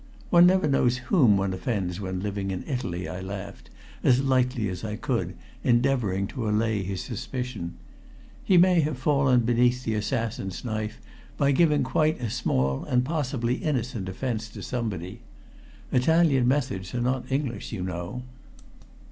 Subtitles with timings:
[0.31, 3.69] "One never knows whom one offends when living in Italy," I laughed,
[4.03, 7.75] as lightly as I could, endeavoring to allay his suspicion.
[8.43, 10.99] "He may have fallen beneath the assassin's knife
[11.37, 15.21] by giving quite a small and possibly innocent offense to somebody.
[15.91, 18.23] Italian methods are not English, you know."